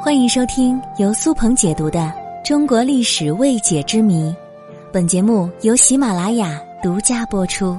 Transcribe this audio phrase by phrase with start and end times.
[0.00, 1.98] 欢迎收听由苏鹏解读的
[2.46, 4.30] 《中国历史未解之谜》，
[4.92, 7.76] 本节目由喜马拉雅独家播出。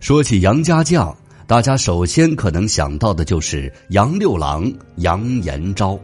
[0.00, 1.14] 说起杨家将，
[1.46, 5.98] 大家首先可能想到的就是杨六郎杨延昭。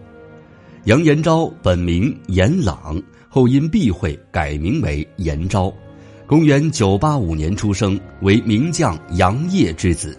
[0.85, 5.73] 杨延昭本名严朗，后因避讳改名为延昭。
[6.27, 10.17] 公元九八五年出生，为名将杨业之子。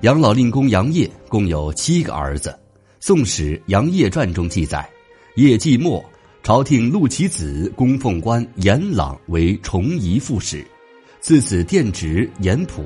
[0.00, 2.50] 杨老令公杨业共有七个儿子。
[3.00, 4.88] 《宋史·杨业传》中记载，
[5.36, 6.04] 业季末，
[6.42, 10.66] 朝廷录其子供奉官严朗为崇仪副使，
[11.20, 12.82] 自此殿直严普、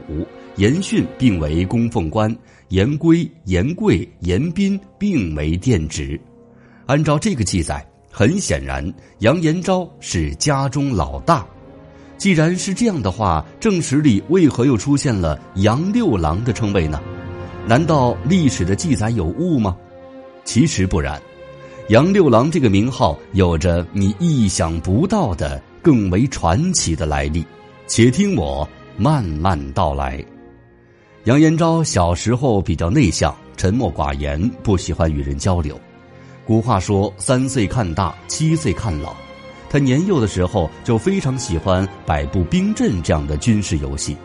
[0.56, 2.34] 严训并为供奉官，
[2.68, 6.20] 严归、严贵、严彬并为殿直。
[6.84, 11.46] 按照这个记载，很显然杨延昭是家中老大。
[12.18, 17.00] 既然是这样的话，正史里为何又出现了杨六郎的称谓呢？
[17.66, 19.74] 难道历史的记载有误吗？
[20.44, 21.20] 其实不然，
[21.88, 27.44] 杨六郎这个名号有着你意想不到的、更为传奇的来历，
[27.86, 30.22] 且听我慢慢道来。
[31.24, 35.80] 杨延昭小时候比较内向、沉默寡言，不喜欢与人交流。
[36.44, 39.14] 古话说“三岁看大，七岁看老”，
[39.70, 44.16] 他年幼的时候就非常喜欢摆布兵阵这样的军事游戏。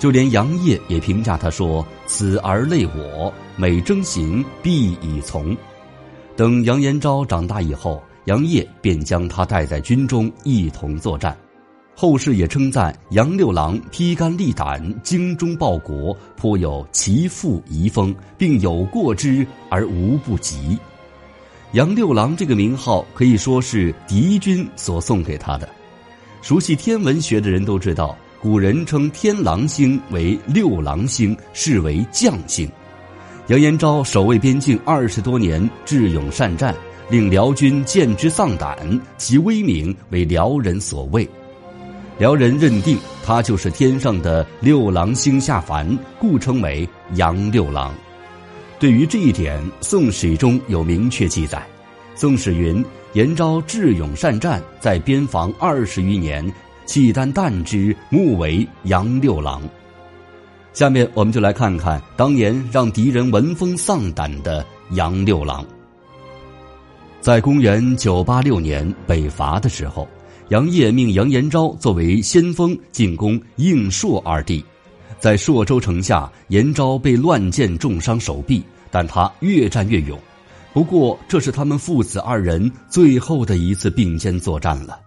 [0.00, 5.54] 就连杨业也评价他说：“此儿累我，每征行必以从。”
[6.34, 11.36] 等杨延昭长大以后，杨业便将他带在军中一同作战。
[11.94, 20.78] 后世也称赞杨六郎披肝沥胆、精忠报国，颇有其父遗风，并有过之而无不及。
[21.72, 25.68] 杨六郎这个名号可以说是敌军所送给他的。
[26.40, 28.16] 熟悉天文学的人都知道。
[28.42, 32.66] 古人称天狼星为六郎星，视为将星。
[33.48, 36.74] 杨延昭守卫边境二十多年，智勇善战，
[37.10, 38.78] 令辽军见之丧胆，
[39.18, 41.28] 其威名为辽人所畏。
[42.16, 45.86] 辽人认定他就是天上的六郎星下凡，
[46.18, 47.94] 故称为杨六郎。
[48.78, 51.58] 对于这一点，《宋史》中有明确记载，
[52.18, 52.82] 《宋史》云：
[53.12, 56.42] 延昭智勇善战，在边防二十余年。
[56.86, 59.62] 契丹旦之，目为杨六郎。
[60.72, 65.64] 下面我们就来看看当年让敌人闻风丧胆的杨六郎。
[67.20, 70.08] 在公元九八六年北伐的时候，
[70.48, 74.64] 杨业命杨延昭作为先锋进攻应朔二地，
[75.18, 80.18] 在朔州城下，延昭被乱箭重伤手臂，但他越战越勇。
[80.72, 84.98] 不过，这是他们父子二人最后的一次并肩作战了。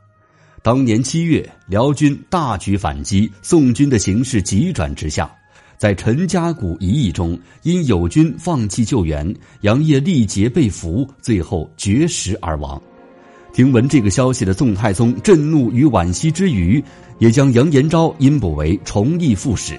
[0.63, 5.29] 当年七月，辽军大举反击，宋军的形势急转直下。
[5.77, 12.81] 在陈家谷一役中，因友军放弃救援，杨业力竭被俘，最后绝食而亡。
[13.51, 16.81] 听闻这个消息的宋太宗震怒与惋惜之余，
[17.19, 19.77] 也将杨延昭阴补为崇义副使。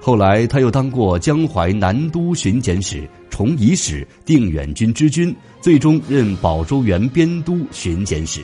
[0.00, 8.40] 后来，他又当过江淮南都巡检使、崇仪使、定远军之军，最终任保州原边都巡检使。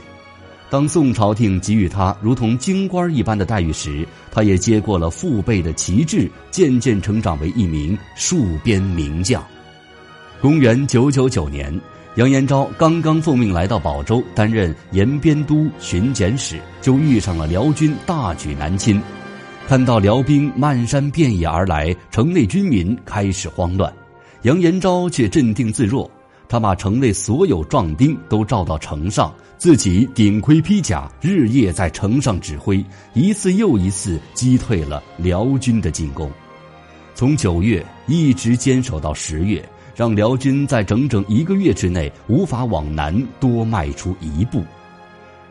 [0.72, 9.44] 当宋朝廷给予他如同京官一般的待遇时，他也接过了父辈的旗帜，渐渐成长为一名戍边名将。
[10.40, 11.78] 公元九九九年，
[12.14, 18.98] 杨延昭刚刚奉命来到保州担任延边都巡检使，就遇上了辽军大举南侵。
[19.68, 23.92] 看到辽兵漫山遍野而来，城内军民开始慌乱，
[24.44, 26.10] 杨延昭却镇定自若。
[26.52, 36.30] 他把城内所有壮丁都召到城上，自己顶盔披甲，日夜在城上指挥，一次又一次击退了辽军的进攻。
[37.14, 44.62] 从九月一直坚守到十月，让辽军在整整一个月之内无法往南多迈出一步。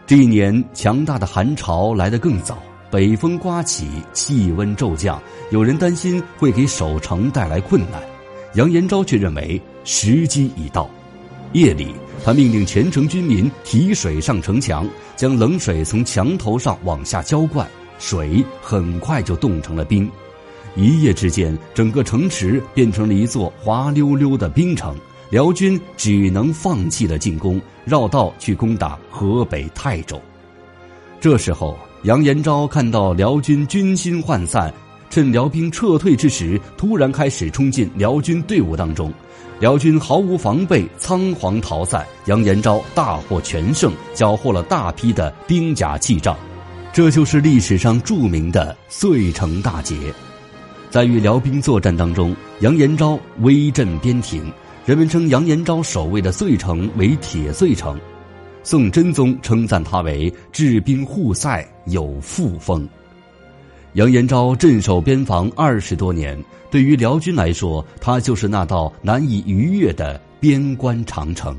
[0.05, 2.59] 这一年，强大的寒潮来得更早，
[2.91, 5.19] 北风刮起，气温骤降，
[5.49, 7.99] 有人担心会给守城带来困难。
[8.53, 10.89] 杨延昭却认为时机已到。
[11.53, 11.87] 夜里，
[12.23, 17.67] 他命令全城军民提水上城墙，将冷水从墙头上往下浇灌，
[17.99, 20.09] 水很快就冻成了冰。
[20.75, 24.95] 一夜之间，整个城池变成了一座滑溜溜的冰城。
[25.29, 30.21] 辽军只能放弃了进攻，绕道去攻打河北泰州。
[31.21, 34.73] 这时候，杨延昭看到辽军军心涣散。
[35.11, 39.13] 趁辽兵撤退之时，突然开始冲进辽军队伍当中，
[39.59, 42.07] 辽军毫无防备，仓皇逃散。
[42.27, 46.37] 杨延昭大获全胜，缴获了大批的兵甲器仗，
[46.93, 49.97] 这就是历史上著名的遂城大捷。
[50.89, 54.49] 在与辽兵作战当中，杨延昭威震边庭，
[54.85, 57.99] 人们称杨延昭守卫的遂城为铁遂城。
[58.63, 62.87] 宋真宗称赞他为治兵护塞有副风。
[63.93, 71.57] 杨延昭镇守边防二十多年，对于辽军来说，他就是那道难以逾越的边关长城。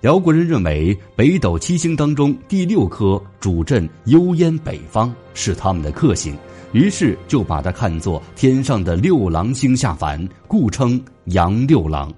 [0.00, 6.36] 辽国人认为北斗七星当中第六颗主镇幽燕北方是他们的克星，
[6.72, 12.12] 于是就把它看作天上的六郎星下凡，故称杨六郎。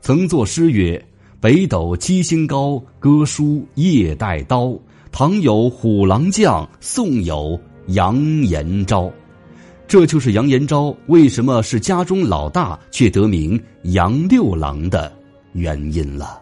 [0.00, 1.02] 曾作诗曰。
[1.40, 4.78] 北斗七星高，歌书夜带刀。
[5.10, 9.12] 唐有虎狼将，宋有杨延昭。
[9.86, 15.12] 这就是杨延昭为什么是家中老大却得名杨六郎的
[15.52, 16.40] 原因了。